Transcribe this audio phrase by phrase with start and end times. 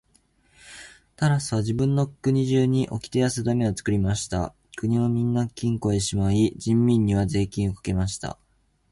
[1.15, 4.55] タラスは自分の国中におきてやさだめを作りました。
[4.75, 8.39] 金はみんな金庫へしまい、人民には税金をかけました。